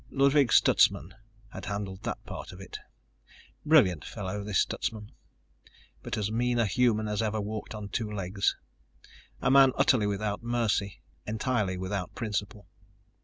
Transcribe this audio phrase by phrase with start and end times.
[0.09, 1.13] Ludwig Stutsman
[1.53, 2.79] had handled that part of it.
[3.63, 5.11] Brilliant fellow, this Stutsman,
[6.01, 8.55] but as mean a human as ever walked on two legs.
[9.43, 12.67] A man utterly without mercy, entirely without principle.